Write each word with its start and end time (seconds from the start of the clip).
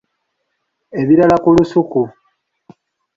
Ebirala 0.99 1.35
ku 1.43 1.49
lusuku. 1.55 2.01